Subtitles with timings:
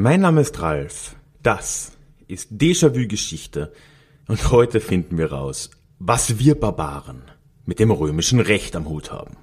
[0.00, 1.16] Mein Name ist Ralf.
[1.42, 1.90] Das
[2.28, 3.72] ist Déjà-vu Geschichte.
[4.28, 7.22] Und heute finden wir raus, was wir Barbaren
[7.66, 9.36] mit dem römischen Recht am Hut haben.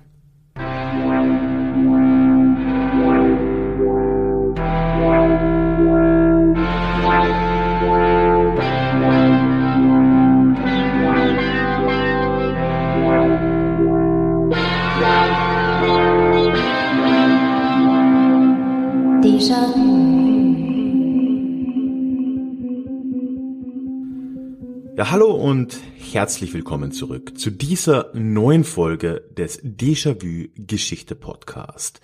[24.97, 25.77] Ja, hallo und
[26.13, 31.99] herzlich willkommen zurück zu dieser neuen Folge des Déjà-vu Geschichte Podcast.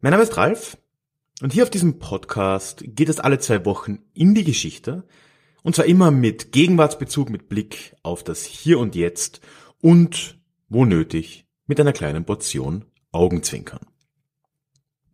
[0.00, 0.78] Mein Name ist Ralf
[1.42, 5.08] und hier auf diesem Podcast geht es alle zwei Wochen in die Geschichte
[5.64, 9.40] und zwar immer mit Gegenwartsbezug, mit Blick auf das Hier und Jetzt
[9.80, 13.80] und, wo nötig, mit einer kleinen Portion Augenzwinkern.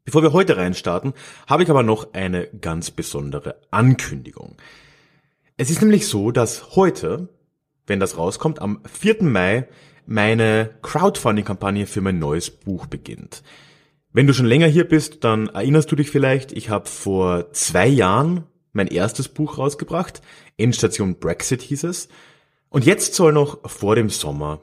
[0.05, 1.15] Bevor wir heute reinstarten,
[1.47, 4.59] habe ich aber noch eine ganz besondere Ankündigung.
[5.57, 7.29] Es ist nämlich so, dass heute,
[7.87, 9.23] wenn das rauskommt, am 4.
[9.23, 9.69] Mai
[10.05, 13.45] meine Crowdfunding-Kampagne für mein neues Buch beginnt.
[14.13, 17.87] Wenn du schon länger hier bist, dann erinnerst du dich vielleicht, ich habe vor zwei
[17.87, 20.23] Jahren mein erstes Buch rausgebracht.
[20.57, 22.09] Endstation Brexit hieß es.
[22.69, 24.61] Und jetzt soll noch vor dem Sommer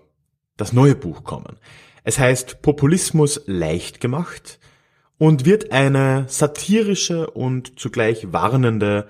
[0.58, 1.58] das neue Buch kommen.
[2.04, 4.60] Es heißt Populismus leicht gemacht
[5.18, 9.08] und wird eine satirische und zugleich warnende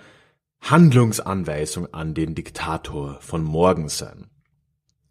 [0.62, 4.28] Handlungsanweisung an den Diktator von morgen sein.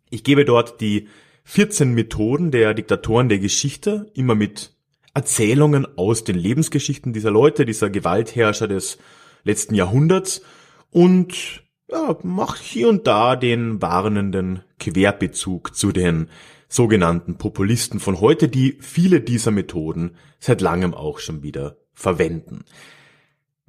[0.09, 1.09] Ich gebe dort die
[1.45, 4.73] 14 Methoden der Diktatoren der Geschichte, immer mit
[5.13, 8.99] Erzählungen aus den Lebensgeschichten dieser Leute, dieser Gewaltherrscher des
[9.43, 10.43] letzten Jahrhunderts
[10.91, 16.29] und ja, macht hier und da den warnenden Querbezug zu den
[16.69, 22.65] sogenannten Populisten von heute, die viele dieser Methoden seit langem auch schon wieder verwenden.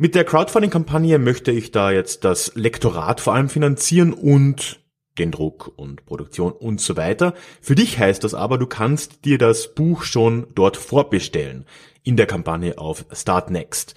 [0.02, 4.80] Mit der Crowdfunding-Kampagne möchte ich da jetzt das Lektorat vor allem finanzieren und
[5.20, 7.36] den Druck und Produktion und so weiter.
[7.62, 11.68] Für dich heißt das aber, du kannst dir das Buch schon dort vorbestellen
[12.02, 13.94] in der Kampagne auf Start Next.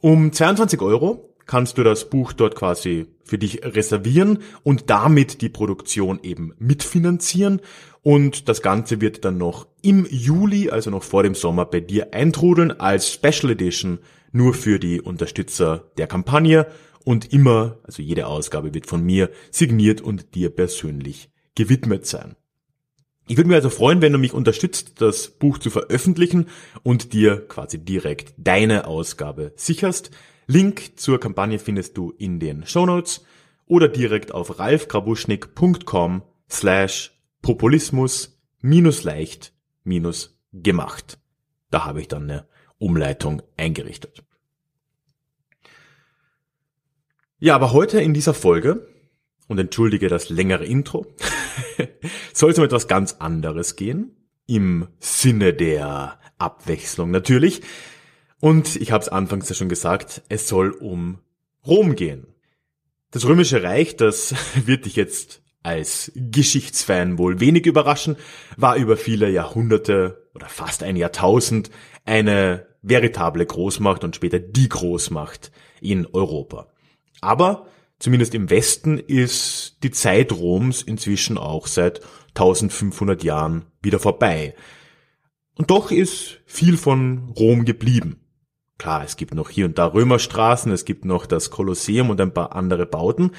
[0.00, 5.48] Um 22 Euro kannst du das Buch dort quasi für dich reservieren und damit die
[5.48, 7.62] Produktion eben mitfinanzieren.
[8.02, 12.14] Und das Ganze wird dann noch im Juli, also noch vor dem Sommer, bei dir
[12.14, 13.98] eintrudeln als Special Edition
[14.32, 16.66] nur für die Unterstützer der Kampagne
[17.04, 22.36] und immer, also jede Ausgabe wird von mir signiert und dir persönlich gewidmet sein.
[23.28, 26.46] Ich würde mich also freuen, wenn du mich unterstützt, das Buch zu veröffentlichen
[26.84, 30.10] und dir quasi direkt deine Ausgabe sicherst.
[30.46, 33.24] Link zur Kampagne findest du in den Show Notes
[33.66, 41.18] oder direkt auf ralfgrabuschnick.com slash populismus minus leicht minus gemacht.
[41.70, 42.46] Da habe ich dann eine
[42.78, 44.24] Umleitung eingerichtet.
[47.38, 48.88] Ja, aber heute in dieser Folge,
[49.48, 51.06] und entschuldige das längere Intro,
[52.32, 54.16] soll es um etwas ganz anderes gehen.
[54.46, 57.62] Im Sinne der Abwechslung natürlich.
[58.40, 61.18] Und ich habe es anfangs ja schon gesagt, es soll um
[61.66, 62.28] Rom gehen.
[63.10, 64.34] Das Römische Reich, das
[64.66, 68.16] wird dich jetzt als Geschichtsfan wohl wenig überraschen,
[68.56, 71.70] war über viele Jahrhunderte oder fast ein Jahrtausend
[72.06, 75.50] eine veritable Großmacht und später die Großmacht
[75.80, 76.68] in Europa.
[77.20, 77.66] Aber
[77.98, 84.54] zumindest im Westen ist die Zeit Roms inzwischen auch seit 1500 Jahren wieder vorbei.
[85.56, 88.20] Und doch ist viel von Rom geblieben.
[88.78, 92.34] Klar, es gibt noch hier und da Römerstraßen, es gibt noch das Kolosseum und ein
[92.34, 93.30] paar andere Bauten,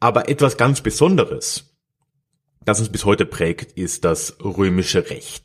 [0.00, 1.76] aber etwas ganz Besonderes,
[2.64, 5.44] das uns bis heute prägt, ist das römische Recht.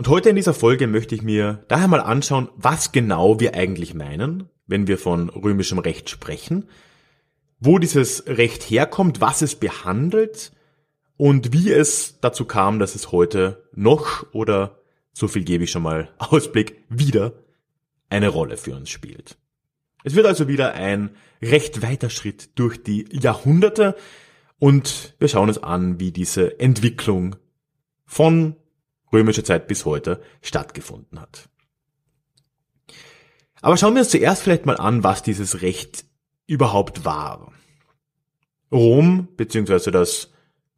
[0.00, 3.92] Und heute in dieser Folge möchte ich mir daher mal anschauen, was genau wir eigentlich
[3.92, 6.70] meinen, wenn wir von römischem Recht sprechen,
[7.58, 10.52] wo dieses Recht herkommt, was es behandelt
[11.18, 14.78] und wie es dazu kam, dass es heute noch oder
[15.12, 17.34] so viel gebe ich schon mal Ausblick wieder
[18.08, 19.36] eine Rolle für uns spielt.
[20.02, 21.10] Es wird also wieder ein
[21.42, 23.96] recht weiter Schritt durch die Jahrhunderte
[24.58, 27.36] und wir schauen uns an, wie diese Entwicklung
[28.06, 28.56] von
[29.12, 31.48] römischer Zeit bis heute stattgefunden hat.
[33.62, 36.04] Aber schauen wir uns zuerst vielleicht mal an, was dieses Recht
[36.46, 37.52] überhaupt war.
[38.72, 40.30] Rom, beziehungsweise das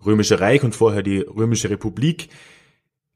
[0.04, 2.28] Römische Reich und vorher die Römische Republik,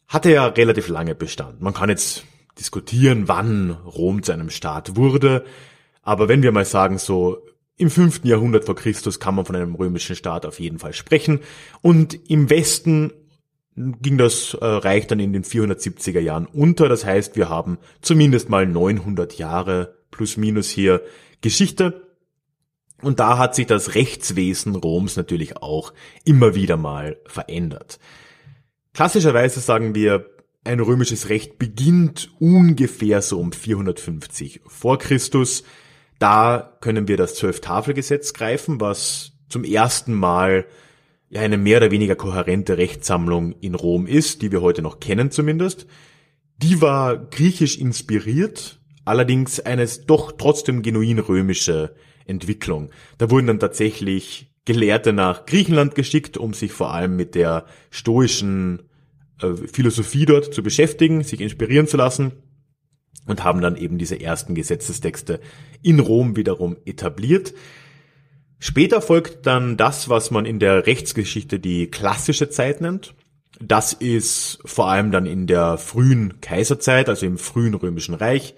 [0.06, 1.60] hatte ja relativ lange Bestand.
[1.60, 2.24] Man kann jetzt
[2.58, 5.44] diskutieren, wann Rom zu einem Staat wurde,
[6.02, 7.44] aber wenn wir mal sagen, so
[7.76, 11.40] im fünften Jahrhundert vor Christus kann man von einem römischen Staat auf jeden Fall sprechen
[11.82, 13.12] und im Westen
[13.76, 16.88] ging das äh, Reich dann in den 470er Jahren unter.
[16.88, 21.02] Das heißt, wir haben zumindest mal 900 Jahre plus minus hier
[21.42, 22.06] Geschichte.
[23.02, 25.92] Und da hat sich das Rechtswesen Roms natürlich auch
[26.24, 27.98] immer wieder mal verändert.
[28.94, 30.30] Klassischerweise sagen wir,
[30.64, 35.62] ein römisches Recht beginnt ungefähr so um 450 vor Christus.
[36.18, 40.64] Da können wir das Zwölftafelgesetz greifen, was zum ersten Mal
[41.28, 45.30] ja eine mehr oder weniger kohärente Rechtssammlung in Rom ist, die wir heute noch kennen
[45.30, 45.86] zumindest.
[46.58, 51.94] Die war griechisch inspiriert, allerdings eines doch trotzdem genuin römische
[52.26, 52.90] Entwicklung.
[53.18, 58.82] Da wurden dann tatsächlich Gelehrte nach Griechenland geschickt, um sich vor allem mit der stoischen
[59.40, 62.32] äh, Philosophie dort zu beschäftigen, sich inspirieren zu lassen
[63.26, 65.40] und haben dann eben diese ersten Gesetzestexte
[65.82, 67.54] in Rom wiederum etabliert.
[68.58, 73.14] Später folgt dann das, was man in der Rechtsgeschichte die klassische Zeit nennt.
[73.60, 78.54] Das ist vor allem dann in der frühen Kaiserzeit, also im frühen römischen Reich.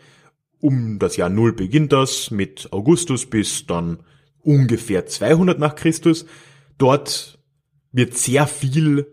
[0.60, 3.98] Um das Jahr Null beginnt das mit Augustus bis dann
[4.42, 6.26] ungefähr 200 nach Christus.
[6.78, 7.38] Dort
[7.92, 9.06] wird sehr viel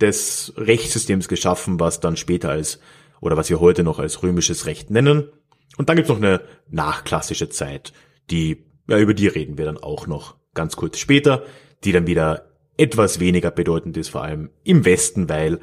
[0.00, 2.80] des Rechtssystems geschaffen, was dann später als
[3.20, 5.28] oder was wir heute noch als römisches Recht nennen.
[5.76, 7.92] Und dann gibt's noch eine nachklassische Zeit,
[8.30, 11.44] die ja, über die reden wir dann auch noch ganz kurz später,
[11.84, 15.60] die dann wieder etwas weniger bedeutend ist, vor allem im Westen, weil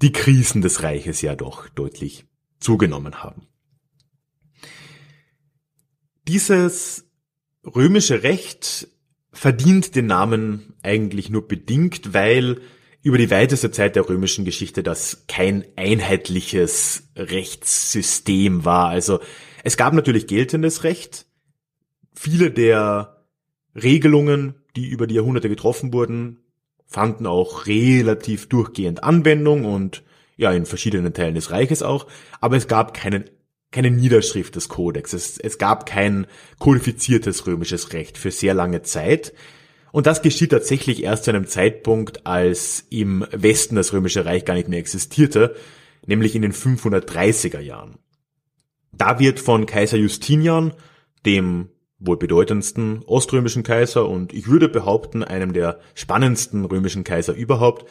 [0.00, 2.26] die Krisen des Reiches ja doch deutlich
[2.60, 3.48] zugenommen haben.
[6.28, 7.06] Dieses
[7.64, 8.88] römische Recht
[9.32, 12.60] verdient den Namen eigentlich nur bedingt, weil
[13.02, 18.88] über die weiteste Zeit der römischen Geschichte das kein einheitliches Rechtssystem war.
[18.88, 19.20] Also
[19.64, 21.27] es gab natürlich geltendes Recht,
[22.20, 23.22] Viele der
[23.76, 26.40] Regelungen, die über die Jahrhunderte getroffen wurden,
[26.84, 30.02] fanden auch relativ durchgehend Anwendung und
[30.36, 32.08] ja, in verschiedenen Teilen des Reiches auch,
[32.40, 33.30] aber es gab keinen,
[33.70, 35.12] keine Niederschrift des Kodex.
[35.12, 36.26] Es, es gab kein
[36.58, 39.32] kodifiziertes römisches Recht für sehr lange Zeit.
[39.92, 44.54] Und das geschieht tatsächlich erst zu einem Zeitpunkt, als im Westen das römische Reich gar
[44.54, 45.54] nicht mehr existierte,
[46.04, 47.98] nämlich in den 530er Jahren.
[48.90, 50.74] Da wird von Kaiser Justinian,
[51.24, 57.88] dem wohl bedeutendsten oströmischen Kaiser und ich würde behaupten, einem der spannendsten römischen Kaiser überhaupt,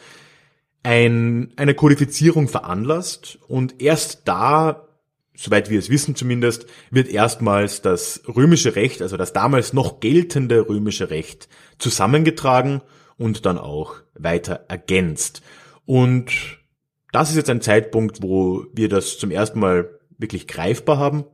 [0.82, 4.88] ein, eine Kodifizierung veranlasst und erst da,
[5.34, 10.68] soweit wir es wissen zumindest, wird erstmals das römische Recht, also das damals noch geltende
[10.68, 12.80] römische Recht, zusammengetragen
[13.18, 15.42] und dann auch weiter ergänzt.
[15.84, 16.30] Und
[17.12, 21.24] das ist jetzt ein Zeitpunkt, wo wir das zum ersten Mal wirklich greifbar haben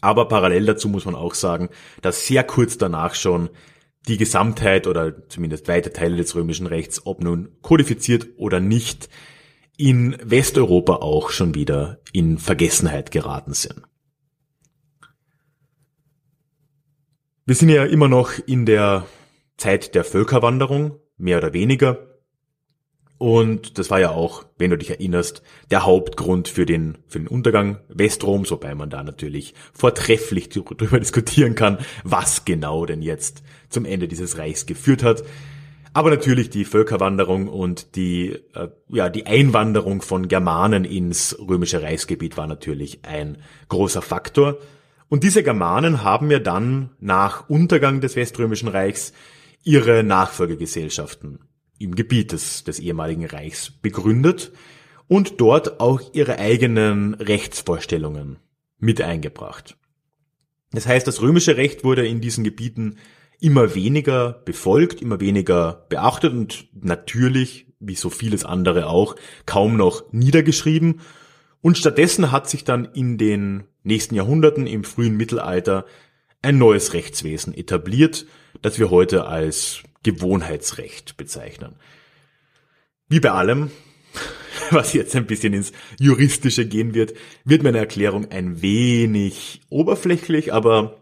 [0.00, 1.68] aber parallel dazu muss man auch sagen,
[2.02, 3.50] dass sehr kurz danach schon
[4.08, 9.08] die Gesamtheit oder zumindest weite Teile des römischen Rechts, ob nun kodifiziert oder nicht,
[9.76, 13.82] in Westeuropa auch schon wieder in Vergessenheit geraten sind.
[17.46, 19.06] Wir sind ja immer noch in der
[19.56, 22.09] Zeit der Völkerwanderung, mehr oder weniger.
[23.20, 27.28] Und das war ja auch, wenn du dich erinnerst, der Hauptgrund für den, für den
[27.28, 33.84] Untergang Westroms, wobei man da natürlich vortrefflich darüber diskutieren kann, was genau denn jetzt zum
[33.84, 35.22] Ende dieses Reichs geführt hat.
[35.92, 42.38] Aber natürlich die Völkerwanderung und die, äh, ja, die Einwanderung von Germanen ins römische Reichsgebiet
[42.38, 43.36] war natürlich ein
[43.68, 44.56] großer Faktor.
[45.10, 49.12] Und diese Germanen haben ja dann nach Untergang des Weströmischen Reichs
[49.62, 51.40] ihre Nachfolgegesellschaften
[51.80, 54.52] im Gebiet des, des ehemaligen Reichs begründet
[55.08, 58.38] und dort auch ihre eigenen Rechtsvorstellungen
[58.78, 59.76] mit eingebracht.
[60.72, 62.98] Das heißt, das römische Recht wurde in diesen Gebieten
[63.40, 70.12] immer weniger befolgt, immer weniger beachtet und natürlich, wie so vieles andere auch, kaum noch
[70.12, 71.00] niedergeschrieben.
[71.62, 75.86] Und stattdessen hat sich dann in den nächsten Jahrhunderten im frühen Mittelalter
[76.42, 78.26] ein neues Rechtswesen etabliert,
[78.62, 81.76] das wir heute als Gewohnheitsrecht bezeichnen.
[83.08, 83.70] Wie bei allem,
[84.70, 87.14] was jetzt ein bisschen ins Juristische gehen wird,
[87.44, 91.00] wird meine Erklärung ein wenig oberflächlich, aber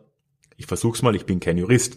[0.57, 1.97] ich versuch's mal, ich bin kein Jurist.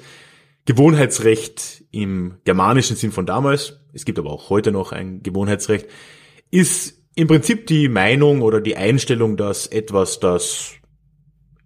[0.66, 5.88] Gewohnheitsrecht im germanischen Sinn von damals, es gibt aber auch heute noch ein Gewohnheitsrecht,
[6.52, 10.76] ist im Prinzip die Meinung oder die Einstellung, dass etwas, das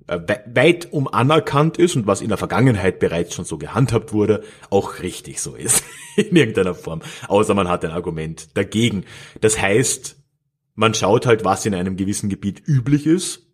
[0.08, 5.00] weit um anerkannt ist und was in der Vergangenheit bereits schon so gehandhabt wurde, auch
[5.00, 5.84] richtig so ist.
[6.16, 7.02] in irgendeiner Form.
[7.28, 9.06] Außer man hat ein Argument dagegen.
[9.42, 10.18] Das heißt,
[10.76, 13.48] man schaut halt, was in einem gewissen Gebiet üblich ist,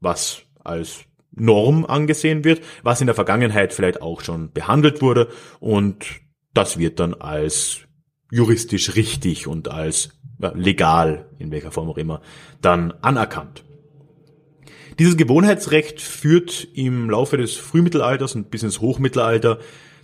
[0.00, 5.28] was als Norm angesehen wird, was in der Vergangenheit vielleicht auch schon behandelt wurde
[5.60, 6.06] und
[6.54, 7.80] das wird dann als
[8.30, 12.22] juristisch richtig und als legal, in welcher Form auch immer,
[12.62, 13.64] dann anerkannt.
[14.98, 19.58] Dieses Gewohnheitsrecht führt im Laufe des Frühmittelalters und bis ins Hochmittelalter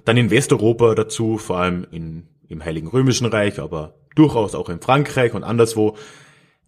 [0.04, 4.80] dann in Westeuropa dazu, vor allem in, im Heiligen Römischen Reich, aber durchaus auch in
[4.80, 5.96] Frankreich und anderswo,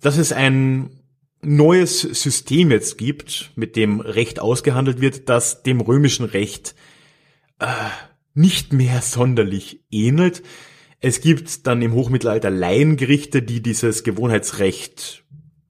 [0.01, 1.01] dass es ein
[1.43, 6.75] neues System jetzt gibt, mit dem Recht ausgehandelt wird, das dem römischen Recht
[7.59, 7.67] äh,
[8.33, 10.43] nicht mehr sonderlich ähnelt.
[11.01, 15.25] Es gibt dann im Hochmittelalter Laiengerichte, die dieses Gewohnheitsrecht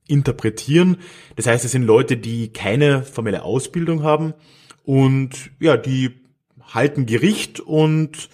[0.06, 0.98] interpretieren.
[1.36, 4.34] Das heißt, es sind Leute, die keine formelle Ausbildung haben
[4.84, 6.20] und ja, die
[6.62, 8.28] halten Gericht und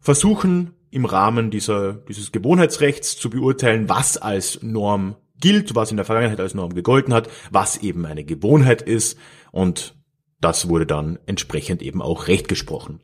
[0.00, 6.06] versuchen im Rahmen dieser, dieses Gewohnheitsrechts zu beurteilen, was als Norm gilt, was in der
[6.06, 9.18] Vergangenheit als Norm gegolten hat, was eben eine Gewohnheit ist
[9.50, 9.96] und
[10.40, 13.00] das wurde dann entsprechend eben auch Recht gesprochen.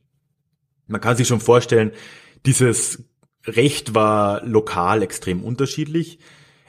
[0.86, 1.92] Man kann sich schon vorstellen,
[2.46, 3.04] dieses
[3.46, 6.18] Recht war lokal extrem unterschiedlich.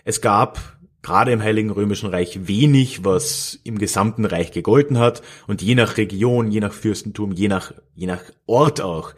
[0.03, 5.21] Es gab gerade im Heiligen Römischen Reich wenig, was im gesamten Reich gegolten hat.
[5.47, 9.13] Und je nach Region, je nach Fürstentum, je nach, je nach Ort auch,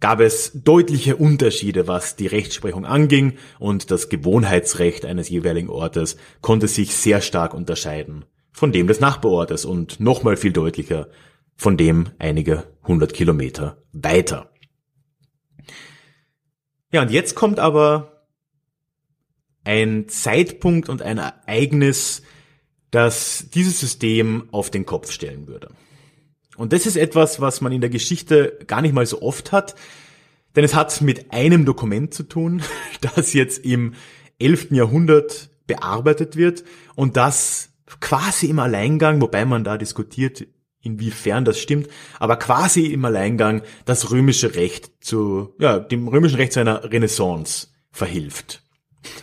[0.00, 3.34] gab es deutliche Unterschiede, was die Rechtsprechung anging.
[3.58, 9.64] Und das Gewohnheitsrecht eines jeweiligen Ortes konnte sich sehr stark unterscheiden von dem des Nachbarortes
[9.64, 11.08] und nochmal viel deutlicher
[11.56, 14.50] von dem einige hundert Kilometer weiter.
[16.92, 18.11] Ja, und jetzt kommt aber
[19.64, 22.22] ein Zeitpunkt und ein Ereignis,
[22.90, 25.70] das dieses System auf den Kopf stellen würde.
[26.56, 29.74] Und das ist etwas, was man in der Geschichte gar nicht mal so oft hat,
[30.54, 32.62] denn es hat mit einem Dokument zu tun,
[33.00, 33.94] das jetzt im
[34.38, 34.72] 11.
[34.72, 36.64] Jahrhundert bearbeitet wird
[36.94, 40.46] und das quasi im Alleingang, wobei man da diskutiert,
[40.82, 41.88] inwiefern das stimmt,
[42.18, 47.68] aber quasi im Alleingang das römische Recht zu, ja, dem römischen Recht zu einer Renaissance
[47.90, 48.61] verhilft.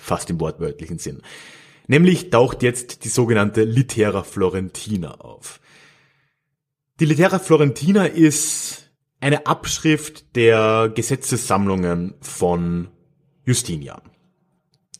[0.01, 1.21] Fast im wortwörtlichen Sinn.
[1.87, 5.59] Nämlich taucht jetzt die sogenannte Litera Florentina auf.
[6.99, 12.89] Die Litera Florentina ist eine Abschrift der Gesetzessammlungen von
[13.45, 14.01] Justinian.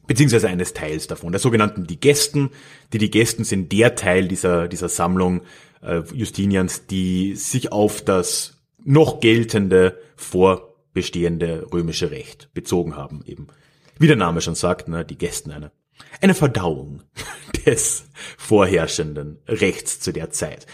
[0.08, 2.50] Beziehungsweise eines Teils davon, der sogenannten Digesten.
[2.94, 5.42] Die Digesten sind der Teil dieser, dieser Sammlung
[5.84, 13.48] äh, Justinians, die sich auf das noch geltende vorbestehende römische Recht bezogen haben, eben
[14.00, 15.72] wie der Name schon sagt, ne, die Gästen eine,
[16.22, 17.04] eine Verdauung
[17.66, 18.06] des
[18.38, 20.66] vorherrschenden Rechts zu der Zeit.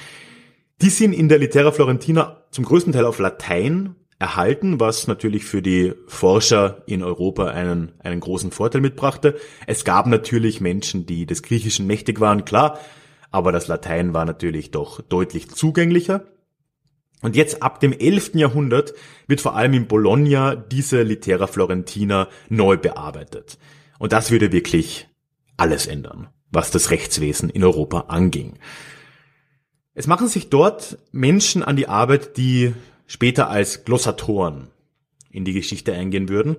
[0.81, 5.61] Die sind in der Litera Florentina zum größten Teil auf Latein erhalten, was natürlich für
[5.61, 9.37] die Forscher in Europa einen, einen großen Vorteil mitbrachte.
[9.67, 12.79] Es gab natürlich Menschen, die des Griechischen mächtig waren, klar,
[13.31, 16.25] aber das Latein war natürlich doch deutlich zugänglicher.
[17.25, 18.35] Und jetzt ab dem 11.
[18.35, 18.93] Jahrhundert
[19.25, 23.57] wird vor allem in Bologna diese Litera Florentina neu bearbeitet.
[23.97, 25.07] Und das würde wirklich
[25.57, 28.59] alles ändern, was das Rechtswesen in Europa anging.
[29.95, 32.75] Es machen sich dort Menschen an die Arbeit, die
[33.07, 34.67] später als Glossatoren
[35.31, 36.57] in die Geschichte eingehen würden.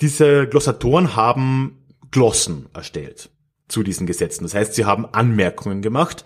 [0.00, 1.78] Diese Glossatoren haben
[2.10, 3.30] Glossen erstellt
[3.68, 4.42] zu diesen Gesetzen.
[4.42, 6.24] Das heißt, sie haben Anmerkungen gemacht,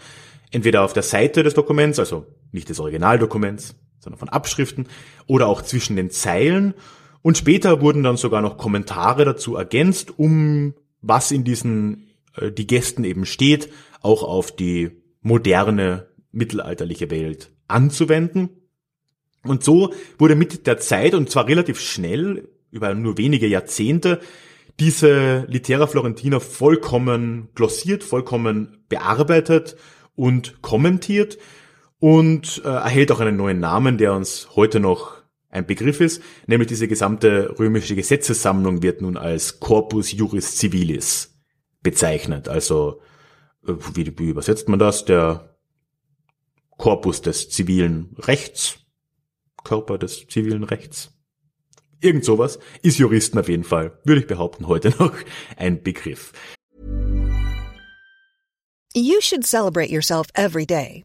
[0.51, 4.89] entweder auf der Seite des Dokuments, also nicht des Originaldokuments, sondern von Abschriften
[5.27, 6.75] oder auch zwischen den Zeilen.
[7.23, 12.67] Und später wurden dann sogar noch Kommentare dazu ergänzt, um was in diesen äh, die
[12.67, 13.69] Gästen eben steht,
[14.01, 14.91] auch auf die
[15.21, 18.51] moderne mittelalterliche Welt anzuwenden.
[19.45, 24.21] Und so wurde mit der Zeit, und zwar relativ schnell, über nur wenige Jahrzehnte,
[24.81, 29.77] diese Litera Florentina vollkommen glossiert, vollkommen bearbeitet
[30.15, 31.39] und kommentiert
[32.03, 36.67] und äh, erhält auch einen neuen Namen, der uns heute noch ein Begriff ist, nämlich
[36.67, 41.41] diese gesamte römische Gesetzessammlung wird nun als Corpus Juris Civilis
[41.81, 42.49] bezeichnet.
[42.49, 43.01] Also
[43.65, 45.05] äh, wie, wie übersetzt man das?
[45.05, 45.57] Der
[46.77, 48.81] Korpus des zivilen Rechts,
[49.63, 51.13] Körper des zivilen Rechts.
[52.01, 55.15] Irgend sowas ist Juristen auf jeden Fall, würde ich behaupten, heute noch
[55.57, 56.33] ein Begriff.
[58.93, 61.05] You should celebrate yourself every day.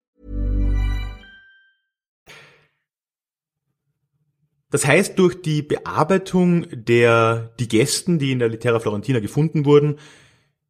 [4.71, 9.99] Das heißt, durch die Bearbeitung der Digesten, die in der Litera Florentina gefunden wurden,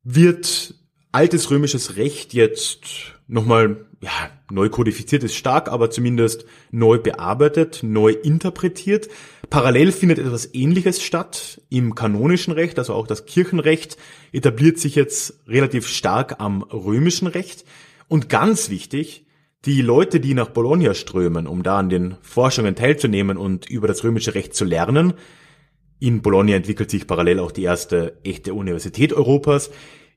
[0.04, 0.74] wird
[1.12, 4.10] altes römisches Recht jetzt nochmal, ja,
[4.50, 9.08] neu kodifiziert ist stark, aber zumindest neu bearbeitet, neu interpretiert.
[9.52, 13.98] Parallel findet etwas Ähnliches statt im kanonischen Recht, also auch das Kirchenrecht
[14.32, 17.66] etabliert sich jetzt relativ stark am römischen Recht.
[18.08, 19.26] Und ganz wichtig,
[19.66, 24.04] die Leute, die nach Bologna strömen, um da an den Forschungen teilzunehmen und über das
[24.04, 25.14] römische Recht zu lernen,
[26.00, 29.70] in Bologna entwickelt sich parallel auch die erste echte Universität Europas.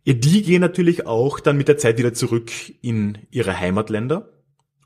[0.06, 4.30] Die gehen natürlich auch dann mit der Zeit wieder zurück in ihre Heimatländer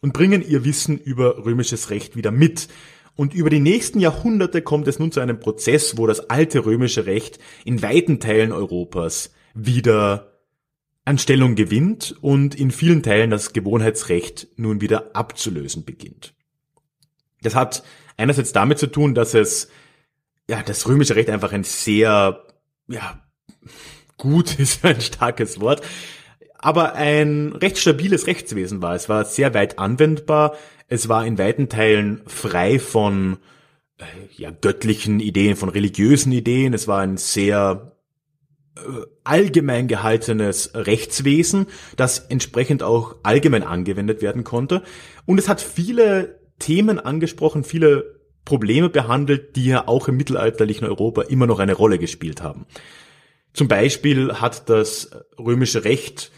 [0.00, 2.66] und bringen ihr Wissen über römisches Recht wieder mit.
[3.14, 7.06] Und über die nächsten Jahrhunderte kommt es nun zu einem Prozess, wo das alte römische
[7.06, 10.37] Recht in weiten Teilen Europas wieder
[11.08, 16.34] an Stellung gewinnt und in vielen Teilen das Gewohnheitsrecht nun wieder abzulösen beginnt.
[17.40, 17.82] Das hat
[18.18, 19.70] einerseits damit zu tun, dass es
[20.50, 22.44] ja, das römische Recht einfach ein sehr,
[22.88, 23.22] ja,
[24.18, 25.80] gut ist ein starkes Wort,
[26.58, 28.94] aber ein recht stabiles Rechtswesen war.
[28.94, 30.56] Es war sehr weit anwendbar.
[30.88, 33.38] Es war in weiten Teilen frei von
[33.98, 34.04] äh,
[34.36, 36.74] ja, göttlichen Ideen, von religiösen Ideen.
[36.74, 37.97] Es war ein sehr
[39.24, 41.66] allgemein gehaltenes Rechtswesen,
[41.96, 44.82] das entsprechend auch allgemein angewendet werden konnte.
[45.26, 51.22] Und es hat viele Themen angesprochen, viele Probleme behandelt, die ja auch im mittelalterlichen Europa
[51.22, 52.66] immer noch eine Rolle gespielt haben.
[53.52, 56.30] Zum Beispiel hat das römische Recht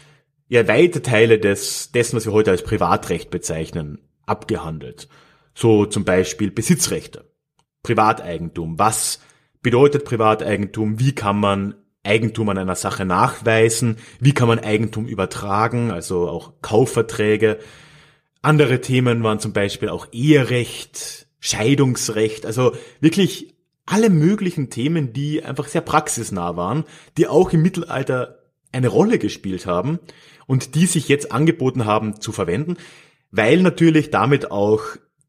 [0.47, 5.07] ja weite Teile des, dessen, was wir heute als Privatrecht bezeichnen, abgehandelt.
[5.53, 7.31] So zum Beispiel Besitzrechte,
[7.83, 8.77] Privateigentum.
[8.77, 9.21] Was
[9.61, 10.99] bedeutet Privateigentum?
[10.99, 13.97] Wie kann man Eigentum an einer Sache nachweisen?
[14.19, 15.91] Wie kann man Eigentum übertragen?
[15.91, 17.59] Also auch Kaufverträge.
[18.41, 25.67] Andere Themen waren zum Beispiel auch Eherecht, Scheidungsrecht, also wirklich alle möglichen Themen, die einfach
[25.67, 26.85] sehr praxisnah waren,
[27.17, 28.39] die auch im Mittelalter
[28.71, 29.99] eine Rolle gespielt haben
[30.47, 32.77] und die sich jetzt angeboten haben zu verwenden,
[33.31, 34.81] weil natürlich damit auch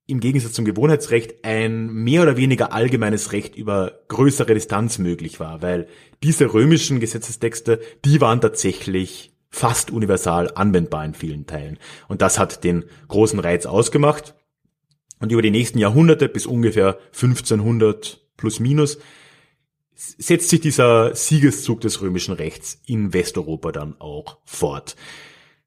[0.06, 5.62] im Gegensatz zum Gewohnheitsrecht ein mehr oder weniger allgemeines Recht über größere Distanz möglich war,
[5.62, 5.88] weil
[6.22, 11.78] diese römischen Gesetzestexte, die waren tatsächlich fast universal anwendbar in vielen Teilen.
[12.08, 14.34] Und das hat den großen Reiz ausgemacht.
[15.20, 18.98] Und über die nächsten Jahrhunderte bis ungefähr 1500 plus minus
[19.94, 24.96] setzt sich dieser Siegeszug des römischen Rechts in Westeuropa dann auch fort.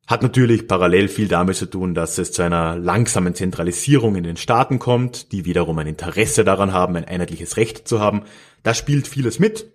[0.07, 4.37] Hat natürlich parallel viel damit zu tun, dass es zu einer langsamen Zentralisierung in den
[4.37, 8.23] Staaten kommt, die wiederum ein Interesse daran haben, ein einheitliches Recht zu haben.
[8.61, 9.71] Da spielt vieles mit.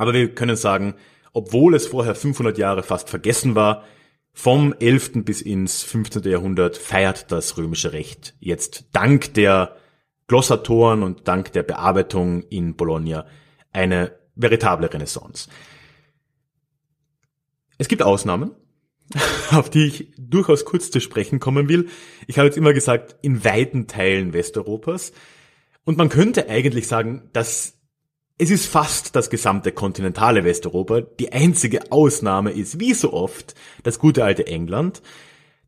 [0.00, 0.94] Aber wir können sagen,
[1.34, 3.84] obwohl es vorher 500 Jahre fast vergessen war,
[4.32, 5.26] vom 11.
[5.26, 6.22] bis ins 15.
[6.22, 9.76] Jahrhundert feiert das römische Recht jetzt dank der
[10.26, 13.26] Glossatoren und dank der Bearbeitung in Bologna
[13.72, 15.50] eine veritable Renaissance.
[17.76, 18.52] Es gibt Ausnahmen,
[19.50, 21.90] auf die ich durchaus kurz zu sprechen kommen will.
[22.26, 25.12] Ich habe jetzt immer gesagt, in weiten Teilen Westeuropas.
[25.84, 27.79] Und man könnte eigentlich sagen, dass
[28.40, 31.02] es ist fast das gesamte kontinentale Westeuropa.
[31.02, 35.02] Die einzige Ausnahme ist, wie so oft, das gute alte England.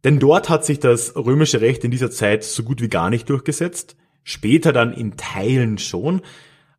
[0.05, 3.29] Denn dort hat sich das römische Recht in dieser Zeit so gut wie gar nicht
[3.29, 3.97] durchgesetzt.
[4.25, 6.23] Später dann in Teilen schon.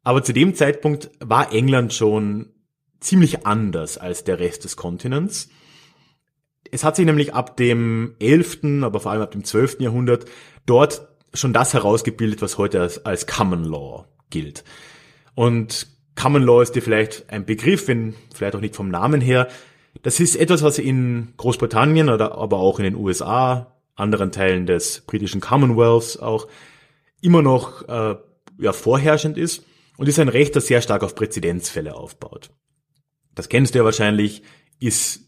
[0.03, 2.53] Aber zu dem Zeitpunkt war England schon
[2.99, 5.49] ziemlich anders als der Rest des Kontinents.
[6.71, 9.79] Es hat sich nämlich ab dem 11., aber vor allem ab dem 12.
[9.82, 10.25] Jahrhundert
[10.65, 14.63] dort schon das herausgebildet, was heute als, als Common Law gilt.
[15.36, 19.48] Und Common Law ist dir vielleicht ein Begriff, wenn vielleicht auch nicht vom Namen her.
[20.02, 25.02] Das ist etwas, was in Großbritannien oder aber auch in den USA, anderen Teilen des
[25.02, 26.48] britischen Commonwealths auch
[27.22, 28.15] immer noch äh,
[28.60, 29.65] ja, vorherrschend ist
[29.98, 32.50] und ist ein Recht, das sehr stark auf Präzedenzfälle aufbaut.
[33.36, 34.43] Das kennst du ja wahrscheinlich,
[34.80, 35.22] ist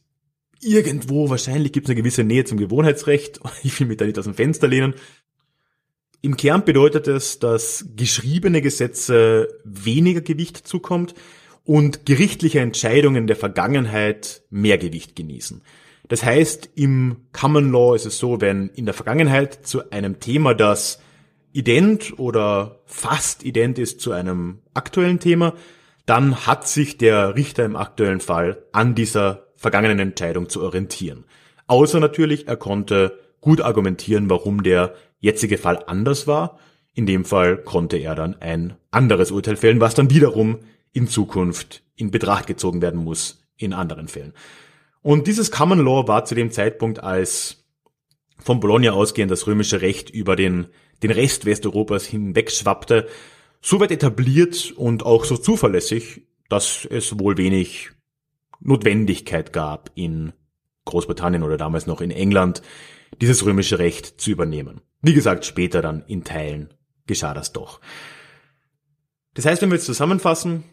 [0.62, 3.40] irgendwo, wahrscheinlich gibt es eine gewisse Nähe zum Gewohnheitsrecht.
[3.64, 4.96] Ich will mich da nicht aus dem Fenster lehnen.
[6.26, 11.14] Im Kern bedeutet es, dass geschriebene Gesetze weniger Gewicht zukommt
[11.64, 15.62] und gerichtliche Entscheidungen der Vergangenheit mehr Gewicht genießen.
[16.08, 20.56] Das heißt, im Common Law ist es so, wenn in der Vergangenheit zu einem Thema,
[20.56, 21.00] das
[21.54, 25.54] ident oder fast ident ist zu einem aktuellen Thema,
[26.08, 31.26] dann hat sich der Richter im aktuellen Fall an dieser vergangenen Entscheidung zu orientieren.
[31.68, 36.60] Außer natürlich, er konnte gut argumentieren, warum der jetzige Fall anders war.
[36.94, 40.60] In dem Fall konnte er dann ein anderes Urteil fällen, was dann wiederum
[40.94, 44.34] in Zukunft in Betracht gezogen werden muss in anderen Fällen.
[45.02, 47.66] Und dieses Common Law war zu dem Zeitpunkt, als
[48.40, 50.68] von Bologna ausgehend das römische Recht über den,
[51.04, 53.08] den Rest Westeuropas hinwegschwappte,
[53.62, 57.92] so weit etabliert und auch so zuverlässig, dass es wohl wenig
[58.62, 60.34] Notwendigkeit gab, in
[60.86, 62.62] Großbritannien oder damals noch in England
[63.22, 64.82] dieses römische Recht zu übernehmen.
[65.02, 66.74] Wie gesagt, später dann in Teilen
[67.08, 67.80] geschah das doch.
[69.34, 70.64] Das heißt, wenn wir jetzt zusammenfassen,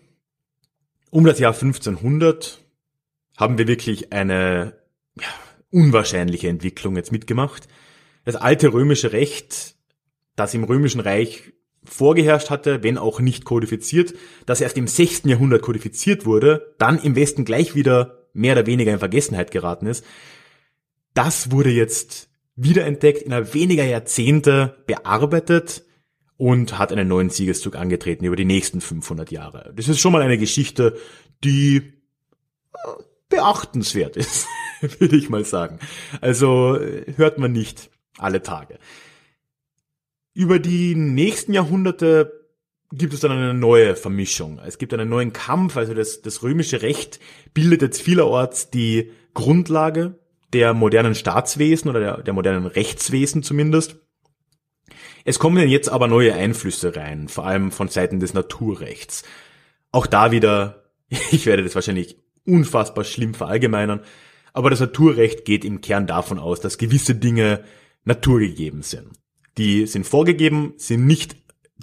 [1.10, 2.58] um das Jahr 1500
[3.36, 4.74] haben wir wirklich eine
[5.14, 5.26] ja,
[5.70, 7.68] unwahrscheinliche Entwicklung jetzt mitgemacht.
[8.24, 9.74] Das alte römische Recht,
[10.36, 11.52] das im römischen Reich
[11.84, 14.14] vorgeherrscht hatte, wenn auch nicht kodifiziert,
[14.46, 15.22] das erst im 6.
[15.24, 20.04] Jahrhundert kodifiziert wurde, dann im Westen gleich wieder mehr oder weniger in Vergessenheit geraten ist,
[21.14, 25.84] das wurde jetzt wiederentdeckt, innerhalb weniger Jahrzehnte bearbeitet
[26.36, 29.72] und hat einen neuen Siegeszug angetreten über die nächsten 500 Jahre.
[29.76, 30.96] Das ist schon mal eine Geschichte,
[31.44, 32.88] die äh,
[33.28, 34.46] beachtenswert ist,
[34.98, 35.78] würde ich mal sagen.
[36.20, 38.78] Also äh, hört man nicht alle Tage.
[40.34, 42.42] Über die nächsten Jahrhunderte
[42.92, 44.60] gibt es dann eine neue Vermischung.
[44.64, 47.20] Es gibt einen neuen Kampf, also das, das römische Recht
[47.54, 50.18] bildet jetzt vielerorts die Grundlage
[50.52, 53.96] der modernen Staatswesen oder der, der modernen Rechtswesen zumindest.
[55.24, 59.22] Es kommen jetzt aber neue Einflüsse rein, vor allem von Seiten des Naturrechts.
[59.90, 60.90] Auch da wieder,
[61.30, 64.00] ich werde das wahrscheinlich unfassbar schlimm verallgemeinern,
[64.52, 67.64] aber das Naturrecht geht im Kern davon aus, dass gewisse Dinge
[68.04, 69.12] naturgegeben sind.
[69.58, 71.36] Die sind vorgegeben, sind nicht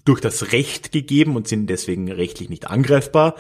[0.06, 3.36] durch das Recht gegeben und sind deswegen rechtlich nicht angreifbar.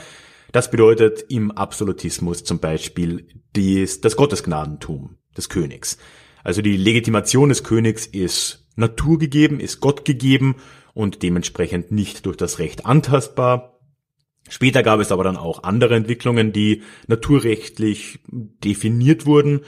[0.51, 5.97] Das bedeutet im Absolutismus zum Beispiel dies, das Gottesgnadentum des Königs.
[6.43, 10.55] Also die Legitimation des Königs ist naturgegeben, ist Gott gegeben
[10.93, 13.79] und dementsprechend nicht durch das Recht antastbar.
[14.49, 19.61] Später gab es aber dann auch andere Entwicklungen, die naturrechtlich definiert wurden.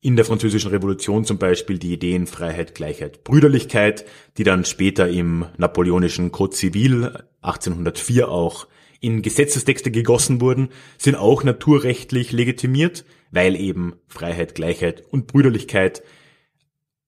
[0.00, 4.06] In der Französischen Revolution zum Beispiel die Ideen Freiheit, Gleichheit, Brüderlichkeit,
[4.38, 8.68] die dann später im napoleonischen Code Civil 1804 auch
[9.00, 16.02] in Gesetzestexte gegossen wurden, sind auch naturrechtlich legitimiert, weil eben Freiheit, Gleichheit und Brüderlichkeit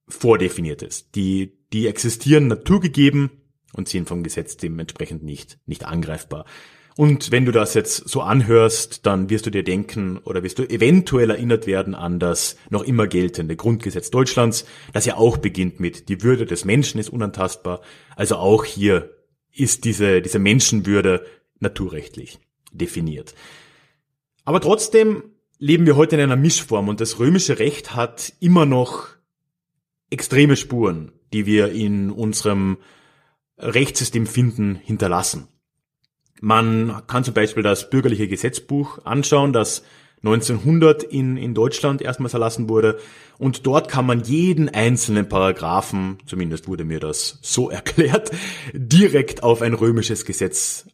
[0.09, 1.15] vordefiniert ist.
[1.15, 3.31] Die, die existieren naturgegeben
[3.73, 6.45] und sind vom Gesetz dementsprechend nicht, nicht angreifbar.
[6.97, 10.65] Und wenn du das jetzt so anhörst, dann wirst du dir denken oder wirst du
[10.65, 16.09] eventuell erinnert werden an das noch immer geltende Grundgesetz Deutschlands, das ja auch beginnt mit
[16.09, 17.83] die Würde des Menschen ist unantastbar.
[18.17, 19.15] Also auch hier
[19.53, 21.25] ist diese, diese Menschenwürde
[21.61, 22.41] naturrechtlich
[22.73, 23.37] definiert.
[24.45, 25.23] Aber trotzdem
[25.59, 29.09] leben wir heute in einer Mischform und das römische Recht hat immer noch
[30.11, 32.79] extreme Spuren, die wir in unserem
[33.59, 35.49] Rechtssystem finden, hinterlassen.
[36.41, 39.83] Man kann zum Beispiel das bürgerliche Gesetzbuch anschauen, das
[40.19, 42.99] 1900 in, in Deutschland erstmals erlassen wurde.
[43.39, 48.31] Und dort kann man jeden einzelnen Paragraphen, zumindest wurde mir das so erklärt,
[48.73, 50.87] direkt auf ein römisches Gesetz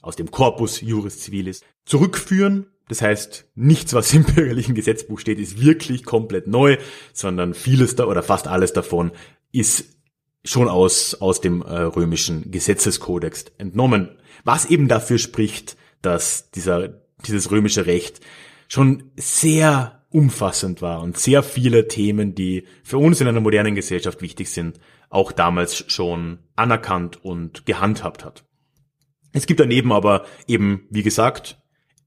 [0.00, 2.66] aus dem Corpus Juris Civilis zurückführen.
[2.88, 6.78] Das heißt, nichts, was im bürgerlichen Gesetzbuch steht, ist wirklich komplett neu,
[7.12, 9.12] sondern vieles da oder fast alles davon
[9.52, 9.96] ist
[10.44, 14.18] schon aus, aus dem äh, römischen Gesetzeskodex entnommen.
[14.44, 16.88] Was eben dafür spricht, dass dieser,
[17.26, 18.20] dieses römische Recht
[18.68, 24.20] schon sehr umfassend war und sehr viele Themen, die für uns in einer modernen Gesellschaft
[24.20, 28.44] wichtig sind, auch damals schon anerkannt und gehandhabt hat.
[29.32, 31.61] Es gibt daneben aber eben, wie gesagt,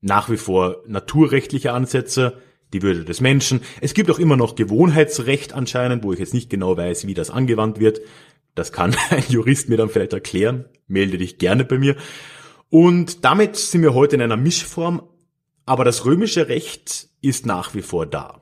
[0.05, 2.37] nach wie vor naturrechtliche Ansätze,
[2.73, 3.61] die Würde des Menschen.
[3.81, 7.31] Es gibt auch immer noch Gewohnheitsrecht anscheinend, wo ich jetzt nicht genau weiß, wie das
[7.31, 8.01] angewandt wird.
[8.53, 10.65] Das kann ein Jurist mir dann vielleicht erklären.
[10.87, 11.95] Melde dich gerne bei mir.
[12.69, 15.01] Und damit sind wir heute in einer Mischform,
[15.65, 18.41] aber das römische Recht ist nach wie vor da.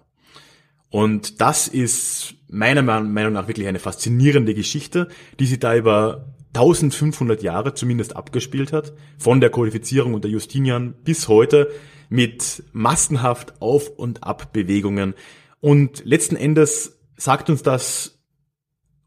[0.89, 5.07] Und das ist meiner Meinung nach wirklich eine faszinierende Geschichte,
[5.39, 11.27] die sich da über 1500 Jahre zumindest abgespielt hat, von der Kodifizierung unter Justinian bis
[11.27, 11.71] heute
[12.09, 15.15] mit massenhaft Auf- und Abbewegungen.
[15.59, 18.19] Und letzten Endes sagt uns das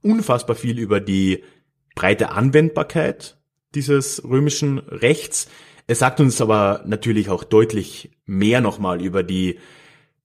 [0.03, 1.45] unfassbar viel über die
[1.95, 3.39] breite Anwendbarkeit
[3.75, 5.49] dieses römischen Rechts.
[5.87, 9.59] Es sagt uns aber natürlich auch deutlich mehr nochmal über die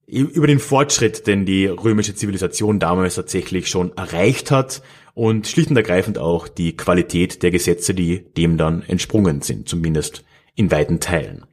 [0.08, 4.82] über den Fortschritt, den die römische Zivilisation damals tatsächlich schon erreicht hat
[5.14, 10.24] und schlicht und ergreifend auch die Qualität der Gesetze, die dem dann entsprungen sind, zumindest
[10.56, 11.46] in weiten Teilen.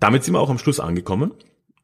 [0.00, 1.32] Damit sind wir auch am Schluss angekommen.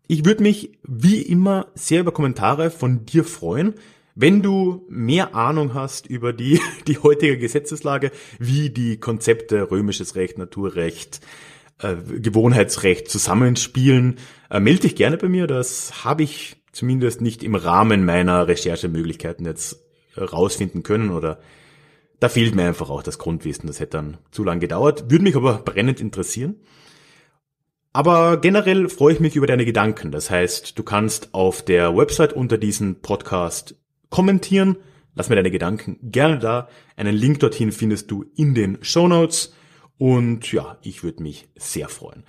[0.07, 3.75] Ich würde mich wie immer sehr über Kommentare von dir freuen.
[4.15, 10.39] Wenn du mehr Ahnung hast über die, die heutige Gesetzeslage, wie die Konzepte römisches Recht,
[10.39, 11.21] Naturrecht,
[11.81, 14.17] äh, Gewohnheitsrecht zusammenspielen,
[14.51, 15.47] äh, melde dich gerne bei mir.
[15.47, 19.81] Das habe ich zumindest nicht im Rahmen meiner Recherchemöglichkeiten jetzt
[20.17, 21.39] äh, rausfinden können oder
[22.21, 23.67] da fehlt mir einfach auch das Grundwissen.
[23.67, 26.57] Das hätte dann zu lange gedauert, würde mich aber brennend interessieren.
[27.93, 30.11] Aber generell freue ich mich über deine Gedanken.
[30.11, 33.77] Das heißt, du kannst auf der Website unter diesem Podcast
[34.11, 34.79] kommentieren.
[35.15, 36.69] Lass mir deine Gedanken gerne da.
[36.97, 39.55] Einen Link dorthin findest du in den Show Notes.
[39.97, 42.25] Und ja, ich würde mich sehr freuen.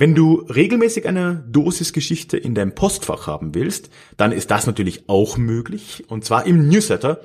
[0.00, 5.08] Wenn du regelmäßig eine Dosis Geschichte in deinem Postfach haben willst, dann ist das natürlich
[5.08, 6.04] auch möglich.
[6.08, 7.20] Und zwar im Newsletter.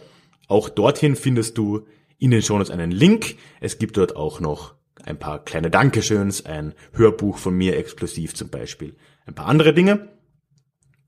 [0.48, 1.86] Auch dorthin findest du
[2.18, 3.36] in den Shownotes einen Link.
[3.62, 8.50] Es gibt dort auch noch ein paar kleine Dankeschöns, ein Hörbuch von mir exklusiv zum
[8.50, 8.96] Beispiel,
[9.28, 10.10] ein paar andere Dinge.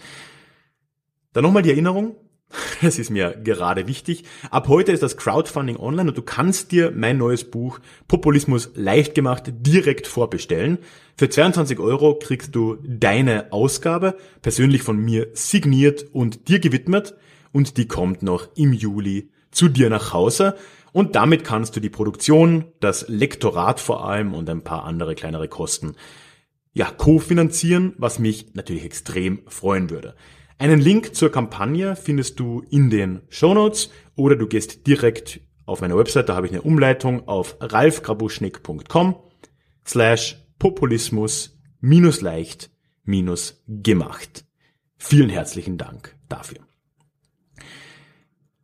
[1.34, 2.16] Dann nochmal die Erinnerung,
[2.82, 4.24] Das ist mir gerade wichtig.
[4.52, 9.16] Ab heute ist das Crowdfunding online und du kannst dir mein neues Buch Populismus leicht
[9.16, 10.80] gemacht direkt vorbestellen.
[11.18, 17.16] Für 22 Euro kriegst du deine Ausgabe persönlich von mir signiert und dir gewidmet
[17.52, 20.56] und die kommt noch im Juli zu dir nach Hause.
[20.92, 25.48] Und damit kannst du die Produktion, das Lektorat vor allem und ein paar andere kleinere
[25.48, 25.96] Kosten
[26.74, 30.16] ja, kofinanzieren, was mich natürlich extrem freuen würde.
[30.60, 35.80] Einen Link zur Kampagne findest du in den Show Notes oder du gehst direkt auf
[35.80, 39.16] meine Website, da habe ich eine Umleitung auf ralfgrabuschnick.com
[39.88, 42.72] slash Populismus minus leicht
[43.06, 44.44] minus gemacht.
[44.98, 46.60] Vielen herzlichen Dank dafür.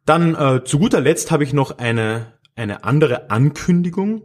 [0.06, 4.22] Dann äh, zu guter Letzt habe ich noch eine, eine andere Ankündigung.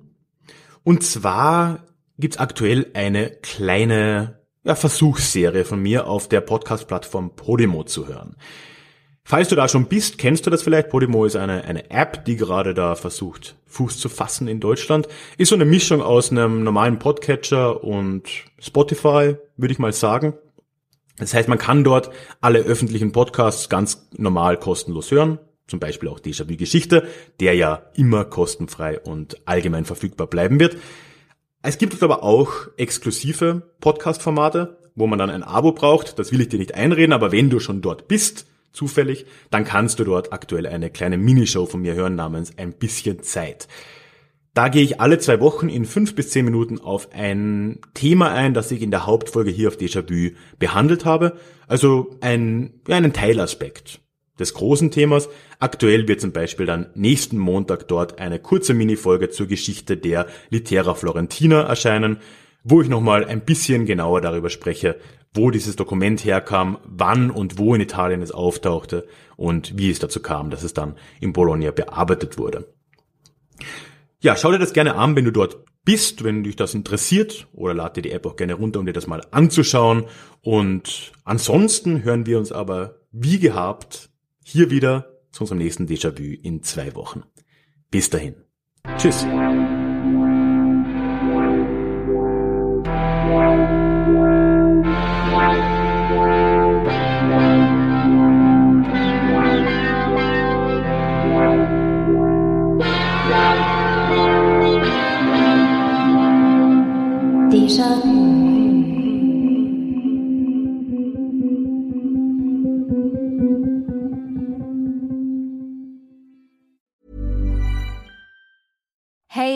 [0.83, 1.87] Und zwar
[2.19, 8.37] gibt's aktuell eine kleine ja, Versuchsserie von mir auf der Podcast-Plattform Podimo zu hören.
[9.25, 10.89] Falls du da schon bist, kennst du das vielleicht.
[10.89, 15.09] Podimo ist eine, eine App, die gerade da versucht, Fuß zu fassen in Deutschland.
[15.39, 18.25] Ist so eine Mischung aus einem normalen Podcatcher und
[18.59, 20.35] Spotify, würde ich mal sagen.
[21.19, 25.39] Das heißt, man kann dort alle öffentlichen Podcasts ganz normal kostenlos hören.
[25.69, 27.07] Zum Beispiel auch Déjà-vu Geschichte,
[27.39, 30.77] der ja immer kostenfrei und allgemein verfügbar bleiben wird.
[31.63, 36.19] Es gibt aber auch exklusive Podcast-Formate, wo man dann ein Abo braucht.
[36.19, 39.99] Das will ich dir nicht einreden, aber wenn du schon dort bist, zufällig, dann kannst
[39.99, 43.69] du dort aktuell eine kleine Minishow von mir hören namens Ein bisschen Zeit.
[44.55, 48.55] Da gehe ich alle zwei Wochen in fünf bis zehn Minuten auf ein Thema ein,
[48.55, 51.37] das ich in der Hauptfolge hier auf Déjà-vu behandelt habe.
[51.69, 54.01] Also ein, ja, einen Teilaspekt
[54.41, 55.29] des großen Themas.
[55.59, 60.95] Aktuell wird zum Beispiel dann nächsten Montag dort eine kurze Minifolge zur Geschichte der Litera
[60.95, 62.17] Florentina erscheinen,
[62.65, 64.97] wo ich nochmal ein bisschen genauer darüber spreche,
[65.35, 70.21] wo dieses Dokument herkam, wann und wo in Italien es auftauchte und wie es dazu
[70.21, 72.67] kam, dass es dann in Bologna bearbeitet wurde.
[74.21, 77.75] Ja, schau dir das gerne an, wenn du dort bist, wenn dich das interessiert oder
[77.75, 80.05] lad dir die App auch gerne runter, um dir das mal anzuschauen.
[80.43, 84.10] Und ansonsten hören wir uns aber wie gehabt
[84.51, 87.23] hier wieder zu unserem nächsten Déjà-vu in zwei Wochen.
[87.91, 88.35] Bis dahin.
[88.97, 89.25] Tschüss.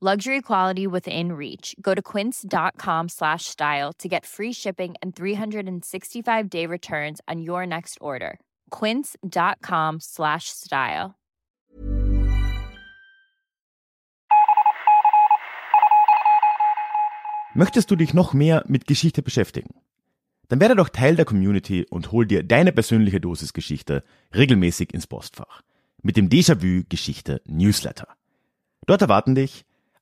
[0.00, 1.74] Luxury quality within reach.
[1.82, 7.66] Go to quince.com slash style to get free shipping and 365 day returns on your
[7.66, 8.38] next order.
[8.70, 11.16] Quince.com slash style.
[17.54, 19.74] Möchtest du dich noch mehr mit Geschichte beschäftigen?
[20.46, 25.08] Dann werde doch Teil der Community und hol dir deine persönliche Dosis Geschichte regelmäßig ins
[25.08, 25.62] Postfach.
[26.02, 28.06] Mit dem Déjà-vu Geschichte Newsletter.
[28.86, 29.64] Dort erwarten dich